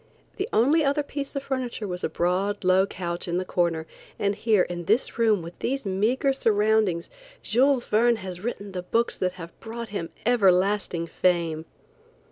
The 0.37 0.49
only 0.51 0.83
other 0.83 1.03
piece 1.03 1.35
of 1.35 1.43
furniture 1.43 1.87
was 1.87 2.03
a 2.03 2.09
broad, 2.09 2.63
low 2.63 2.87
couch 2.87 3.27
in 3.27 3.37
the 3.37 3.45
corner, 3.45 3.85
and 4.17 4.33
here 4.33 4.63
in 4.63 4.85
this 4.85 5.19
room 5.19 5.43
with 5.43 5.59
these 5.59 5.85
meagre 5.85 6.33
surroundings, 6.33 7.07
Jules 7.43 7.85
Verne 7.85 8.15
has 8.15 8.41
written 8.41 8.71
the 8.71 8.81
books 8.81 9.15
that 9.17 9.33
have 9.33 9.59
brought 9.59 9.89
him 9.89 10.09
everlasting 10.25 11.05
fame. 11.05 11.65